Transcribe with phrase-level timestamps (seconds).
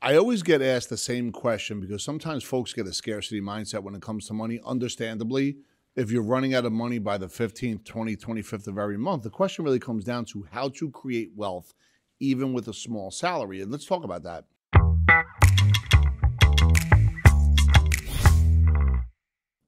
[0.00, 3.96] I always get asked the same question because sometimes folks get a scarcity mindset when
[3.96, 4.60] it comes to money.
[4.64, 5.56] Understandably,
[5.96, 9.30] if you're running out of money by the 15th, 20th, 25th of every month, the
[9.30, 11.74] question really comes down to how to create wealth
[12.20, 13.60] even with a small salary.
[13.60, 14.44] And let's talk about that.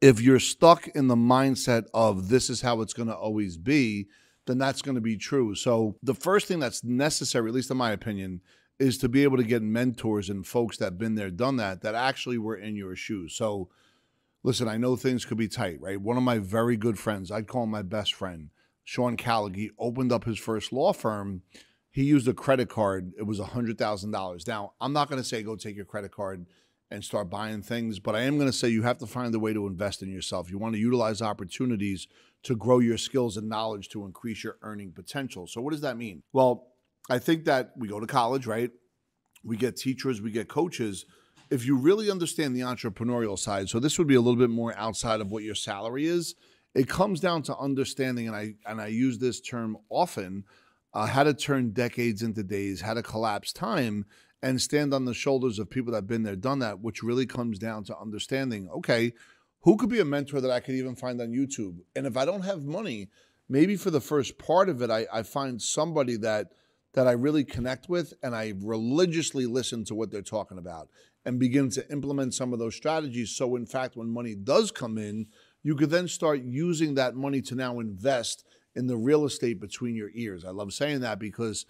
[0.00, 4.06] If you're stuck in the mindset of this is how it's going to always be,
[4.46, 5.56] then that's going to be true.
[5.56, 8.40] So, the first thing that's necessary, at least in my opinion,
[8.80, 11.82] is to be able to get mentors and folks that have been there, done that,
[11.82, 13.34] that actually were in your shoes.
[13.34, 13.68] So,
[14.42, 16.00] listen, I know things could be tight, right?
[16.00, 18.48] One of my very good friends, I'd call him my best friend,
[18.82, 21.42] Sean Callagy, opened up his first law firm.
[21.90, 23.12] He used a credit card.
[23.18, 24.48] It was $100,000.
[24.48, 26.46] Now, I'm not going to say go take your credit card
[26.90, 29.38] and start buying things, but I am going to say you have to find a
[29.38, 30.50] way to invest in yourself.
[30.50, 32.08] You want to utilize opportunities
[32.44, 35.46] to grow your skills and knowledge to increase your earning potential.
[35.46, 36.22] So, what does that mean?
[36.32, 36.69] Well,
[37.10, 38.70] I think that we go to college, right?
[39.42, 41.06] We get teachers, we get coaches.
[41.50, 44.72] If you really understand the entrepreneurial side, so this would be a little bit more
[44.76, 46.36] outside of what your salary is.
[46.72, 50.44] It comes down to understanding, and I and I use this term often,
[50.94, 54.06] uh, how to turn decades into days, how to collapse time,
[54.40, 56.78] and stand on the shoulders of people that have been there, done that.
[56.78, 59.14] Which really comes down to understanding, okay,
[59.62, 62.24] who could be a mentor that I could even find on YouTube, and if I
[62.24, 63.08] don't have money,
[63.48, 66.52] maybe for the first part of it, I, I find somebody that
[66.94, 70.88] that I really connect with and I religiously listen to what they're talking about
[71.24, 73.30] and begin to implement some of those strategies.
[73.30, 75.26] So, in fact, when money does come in,
[75.62, 79.94] you could then start using that money to now invest in the real estate between
[79.94, 80.44] your ears.
[80.44, 81.66] I love saying that because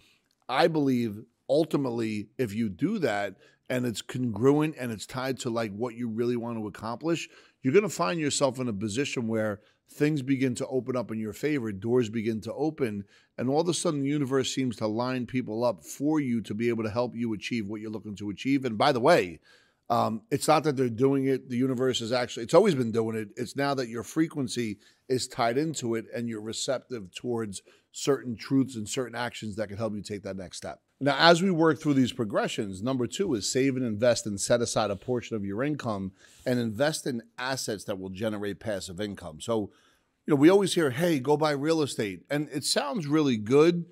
[0.48, 3.36] I believe ultimately, if you do that
[3.68, 7.28] and it's congruent and it's tied to like what you really want to accomplish,
[7.62, 9.60] you're going to find yourself in a position where
[9.90, 13.04] things begin to open up in your favor, doors begin to open,
[13.36, 16.54] and all of a sudden the universe seems to line people up for you to
[16.54, 18.64] be able to help you achieve what you're looking to achieve.
[18.64, 19.40] And by the way,
[19.88, 21.48] um, it's not that they're doing it.
[21.48, 23.30] The universe is actually, it's always been doing it.
[23.36, 28.76] It's now that your frequency is tied into it and you're receptive towards certain truths
[28.76, 30.80] and certain actions that can help you take that next step.
[31.02, 34.60] Now, as we work through these progressions, number two is save and invest and set
[34.60, 36.12] aside a portion of your income
[36.44, 39.40] and invest in assets that will generate passive income.
[39.40, 39.70] So,
[40.26, 42.24] you know, we always hear, hey, go buy real estate.
[42.28, 43.86] And it sounds really good,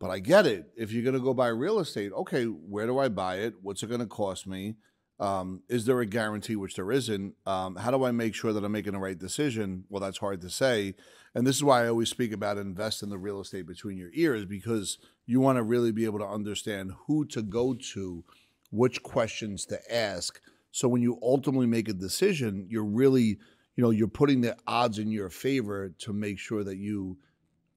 [0.00, 0.70] but I get it.
[0.74, 3.54] If you're going to go buy real estate, okay, where do I buy it?
[3.60, 4.76] What's it going to cost me?
[5.18, 7.34] Um, is there a guarantee, which there isn't?
[7.46, 9.84] Um, how do I make sure that I'm making the right decision?
[9.88, 10.94] Well, that's hard to say.
[11.34, 14.10] And this is why I always speak about invest in the real estate between your
[14.12, 18.24] ears because you want to really be able to understand who to go to,
[18.70, 20.40] which questions to ask.
[20.70, 23.38] So when you ultimately make a decision, you're really,
[23.76, 27.16] you know, you're putting the odds in your favor to make sure that you,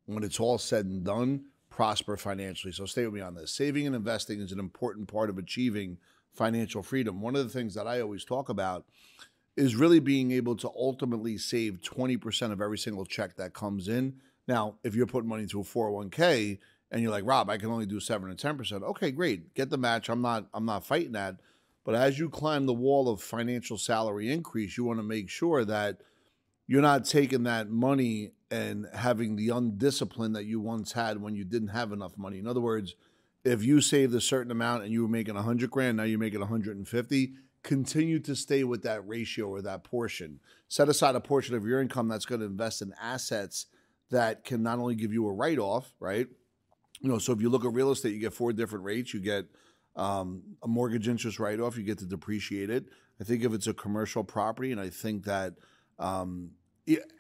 [0.06, 2.74] when it's all said and done, prosper financially.
[2.74, 3.54] So stay with me on this.
[3.54, 5.98] Saving and investing is an important part of achieving
[6.34, 7.22] financial freedom.
[7.22, 8.86] One of the things that I always talk about
[9.58, 14.16] is really being able to ultimately save 20% of every single check that comes in.
[14.48, 16.60] Now, if you're putting money into a 401k
[16.92, 18.84] and you're like, Rob, I can only do seven or 10%.
[18.84, 19.54] Okay, great.
[19.54, 20.10] Get the match.
[20.10, 21.36] I'm not, I'm not fighting that.
[21.84, 25.66] But as you climb the wall of financial salary increase, you want to make sure
[25.66, 26.02] that
[26.68, 31.44] you're not taking that money and having the undiscipline that you once had when you
[31.44, 32.40] didn't have enough money.
[32.40, 32.96] In other words,
[33.44, 36.40] if you saved a certain amount and you were making 100 grand, now you're making
[36.40, 37.34] 150,
[37.64, 40.40] continue to stay with that ratio or that portion.
[40.68, 43.68] Set aside a portion of your income that's going to invest in assets
[44.12, 46.28] that can not only give you a write off, right?
[47.02, 49.14] You know, so if you look at real estate, you get four different rates.
[49.14, 49.46] You get
[49.96, 52.86] um, a mortgage interest write off, you get to depreciate it.
[53.20, 55.54] I think if it's a commercial property, and I think that
[55.98, 56.52] um,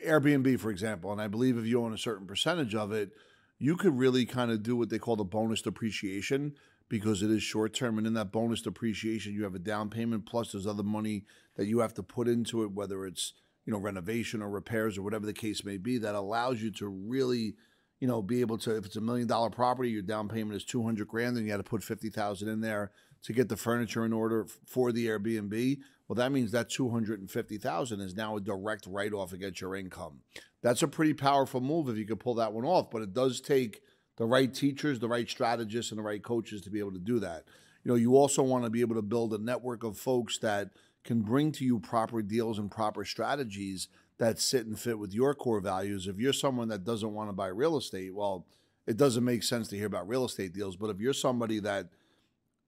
[0.06, 3.12] Airbnb, for example, and I believe if you own a certain percentage of it,
[3.60, 6.56] you could really kind of do what they call the bonus depreciation
[6.88, 7.98] because it is short term.
[7.98, 11.26] And in that bonus depreciation, you have a down payment plus there's other money
[11.56, 13.34] that you have to put into it, whether it's
[13.66, 16.88] you know renovation or repairs or whatever the case may be, that allows you to
[16.88, 17.56] really
[18.00, 20.64] you know be able to if it's a million dollar property, your down payment is
[20.64, 22.92] two hundred grand, and you got to put fifty thousand in there
[23.24, 25.80] to get the furniture in order for the Airbnb.
[26.08, 30.22] Well, that means that 250,000 is now a direct write off against your income.
[30.62, 33.42] That's a pretty powerful move if you could pull that one off, but it does
[33.42, 33.82] take
[34.18, 37.20] the right teachers, the right strategists, and the right coaches to be able to do
[37.20, 37.46] that.
[37.84, 40.72] You know, you also want to be able to build a network of folks that
[41.04, 43.88] can bring to you proper deals and proper strategies
[44.18, 46.08] that sit and fit with your core values.
[46.08, 48.46] If you're someone that doesn't want to buy real estate, well,
[48.86, 50.76] it doesn't make sense to hear about real estate deals.
[50.76, 51.88] But if you're somebody that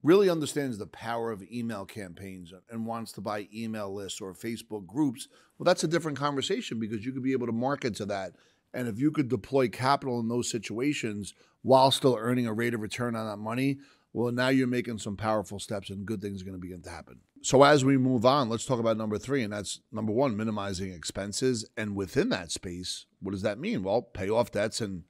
[0.02, 4.86] really understands the power of email campaigns and wants to buy email lists or Facebook
[4.86, 5.28] groups,
[5.58, 8.32] well, that's a different conversation because you could be able to market to that.
[8.74, 12.80] And if you could deploy capital in those situations while still earning a rate of
[12.80, 13.78] return on that money,
[14.12, 16.90] well, now you're making some powerful steps and good things are going to begin to
[16.90, 17.20] happen.
[17.42, 20.92] So, as we move on, let's talk about number three, and that's number one, minimizing
[20.92, 21.68] expenses.
[21.76, 23.82] And within that space, what does that mean?
[23.82, 25.04] Well, pay off debts and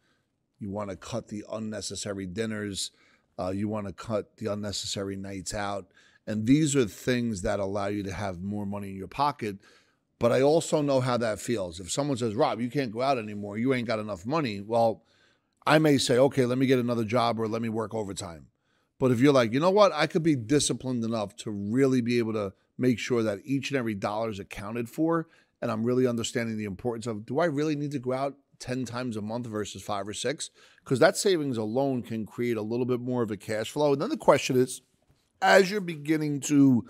[0.59, 2.91] you want to cut the unnecessary dinners,
[3.39, 5.87] uh, you want to cut the unnecessary nights out.
[6.27, 9.59] And these are things that allow you to have more money in your pocket.
[10.19, 11.81] But I also know how that feels.
[11.81, 15.03] If someone says, Rob, you can't go out anymore, you ain't got enough money, well,
[15.67, 18.47] I may say, okay, let me get another job or let me work overtime.
[18.99, 22.19] But if you're like, you know what, I could be disciplined enough to really be
[22.19, 25.27] able to make sure that each and every dollar is accounted for,
[25.61, 28.85] and I'm really understanding the importance of do I really need to go out 10
[28.87, 30.51] times a month versus five or six?
[30.83, 33.93] Because that savings alone can create a little bit more of a cash flow.
[33.93, 34.81] And then the question is,
[35.43, 36.87] as you're beginning to,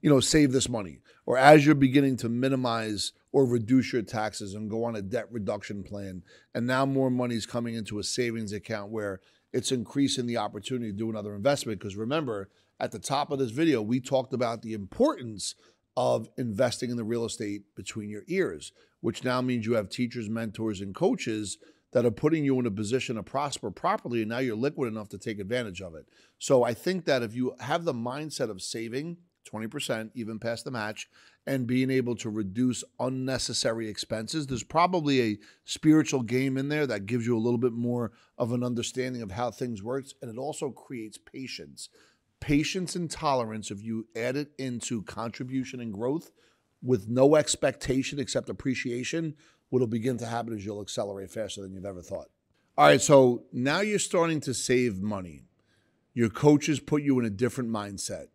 [0.00, 4.54] you know, save this money, or as you're beginning to minimize or reduce your taxes
[4.54, 6.22] and go on a debt reduction plan,
[6.54, 9.20] and now more money is coming into a savings account where
[9.52, 11.80] it's increasing the opportunity to do another investment.
[11.80, 12.48] Because remember,
[12.78, 15.56] at the top of this video, we talked about the importance
[15.96, 20.28] of investing in the real estate between your ears, which now means you have teachers,
[20.28, 21.58] mentors, and coaches
[21.92, 24.20] that are putting you in a position to prosper properly.
[24.22, 26.06] And now you're liquid enough to take advantage of it.
[26.38, 30.70] So I think that if you have the mindset of saving 20%, even past the
[30.70, 31.08] match,
[31.46, 34.46] and being able to reduce unnecessary expenses.
[34.46, 38.52] There's probably a spiritual game in there that gives you a little bit more of
[38.52, 41.88] an understanding of how things works, and it also creates patience.
[42.40, 46.30] Patience and tolerance, if you add it into contribution and growth
[46.82, 49.34] with no expectation except appreciation,
[49.70, 52.28] what'll begin to happen is you'll accelerate faster than you've ever thought.
[52.78, 55.44] All right, so now you're starting to save money.
[56.12, 58.26] Your coaches put you in a different mindset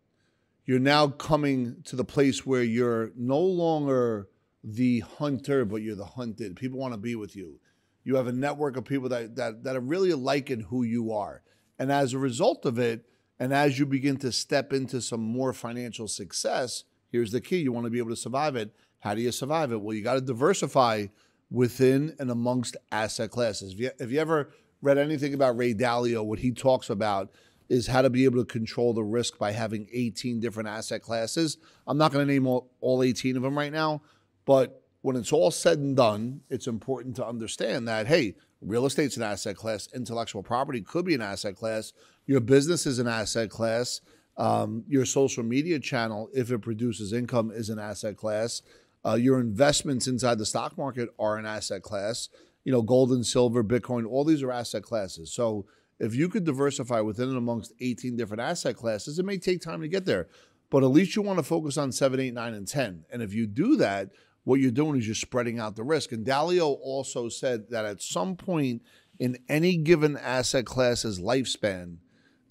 [0.64, 4.28] you're now coming to the place where you're no longer
[4.62, 6.56] the hunter, but you're the hunted.
[6.56, 7.58] People want to be with you.
[8.04, 11.42] You have a network of people that, that, that are really liking who you are.
[11.78, 13.04] And as a result of it,
[13.38, 17.72] and as you begin to step into some more financial success, here's the key you
[17.72, 18.74] want to be able to survive it.
[19.00, 19.80] How do you survive it?
[19.80, 21.06] Well, you got to diversify
[21.50, 23.74] within and amongst asset classes.
[23.74, 27.30] If you, you ever read anything about Ray Dalio, what he talks about
[27.68, 31.56] is how to be able to control the risk by having 18 different asset classes.
[31.86, 34.02] I'm not going to name all, all 18 of them right now,
[34.44, 39.16] but when it's all said and done, it's important to understand that, hey, real estate's
[39.16, 41.92] an asset class, intellectual property could be an asset class,
[42.26, 44.00] your business is an asset class,
[44.36, 48.62] um, your social media channel, if it produces income, is an asset class.
[49.04, 52.28] Uh, your investments inside the stock market are an asset class.
[52.64, 55.32] You know, gold and silver, Bitcoin, all these are asset classes.
[55.32, 55.66] So
[55.98, 59.80] if you could diversify within and amongst 18 different asset classes, it may take time
[59.82, 60.28] to get there,
[60.70, 63.04] but at least you want to focus on seven, eight, nine, and 10.
[63.12, 64.10] And if you do that,
[64.44, 66.12] what you're doing is you're spreading out the risk.
[66.12, 68.82] And Dalio also said that at some point
[69.18, 71.98] in any given asset class's lifespan,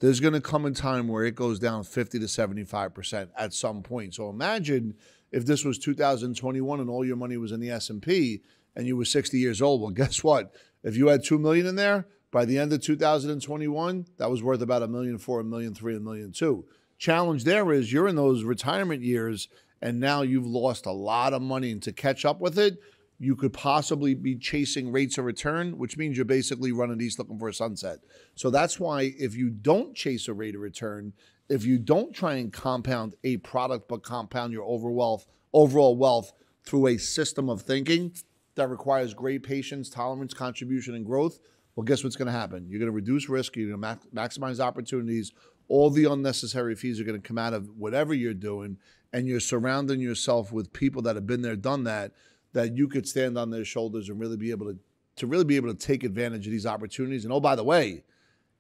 [0.02, 3.84] there's going to come a time where it goes down 50 to 75% at some
[3.84, 4.16] point.
[4.16, 4.96] So imagine
[5.32, 8.42] if this was 2021 and all your money was in the S&P
[8.76, 9.80] and you were 60 years old.
[9.80, 10.54] Well, guess what?
[10.84, 14.62] If you had 2 million in there, by the end of 2021, that was worth
[14.62, 16.66] about a million four, a million three, a million two.
[16.98, 19.50] Challenge there is you're in those retirement years
[19.82, 21.72] and now you've lost a lot of money.
[21.72, 22.78] And to catch up with it,
[23.22, 27.38] you could possibly be chasing rates of return, which means you're basically running east looking
[27.38, 28.00] for a sunset.
[28.34, 31.14] So that's why if you don't chase a rate of return,
[31.48, 36.34] if you don't try and compound a product but compound your overall wealth, overall wealth
[36.66, 38.12] through a system of thinking
[38.56, 41.40] that requires great patience, tolerance, contribution, and growth,
[41.76, 42.66] well, guess what's going to happen?
[42.68, 45.32] You're going to reduce risk, you're going to maximize opportunities.
[45.68, 48.78] All the unnecessary fees are going to come out of whatever you're doing,
[49.14, 52.14] and you're surrounding yourself with people that have been there, done that,
[52.54, 54.78] that you could stand on their shoulders and really be able to
[55.18, 57.26] to really be able to take advantage of these opportunities.
[57.26, 58.04] And oh, by the way,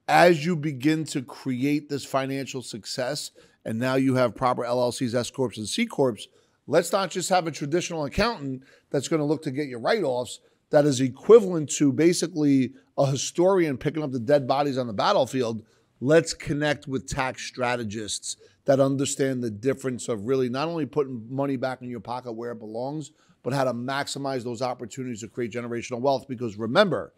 [0.07, 3.31] as you begin to create this financial success,
[3.65, 6.17] and now you have proper LLCs, S corps, and C corps,
[6.67, 10.03] let's not just have a traditional accountant that's going to look to get your write
[10.03, 10.39] offs
[10.71, 15.63] that is equivalent to basically a historian picking up the dead bodies on the battlefield.
[16.00, 21.57] Let's connect with tax strategists that understand the difference of really not only putting money
[21.57, 23.12] back in your pocket where it belongs,
[23.43, 26.27] but how to maximize those opportunities to create generational wealth.
[26.27, 27.13] Because remember,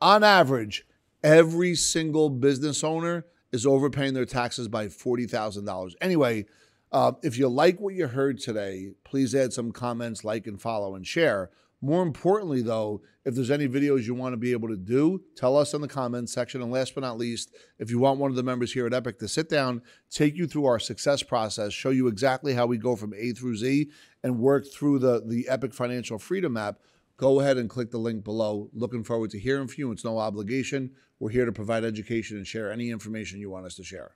[0.00, 0.84] on average,
[1.22, 5.94] every single business owner is overpaying their taxes by $40,000.
[6.00, 6.46] Anyway,
[6.92, 10.94] uh, if you like what you heard today, please add some comments, like, and follow,
[10.94, 11.50] and share.
[11.82, 15.56] More importantly, though, if there's any videos you want to be able to do, tell
[15.56, 16.60] us in the comments section.
[16.60, 19.18] And last but not least, if you want one of the members here at Epic
[19.20, 22.96] to sit down, take you through our success process, show you exactly how we go
[22.96, 23.90] from A through Z,
[24.22, 26.80] and work through the, the Epic Financial Freedom app,
[27.16, 28.68] go ahead and click the link below.
[28.74, 29.92] Looking forward to hearing from you.
[29.92, 30.90] It's no obligation.
[31.18, 34.12] We're here to provide education and share any information you want us to share.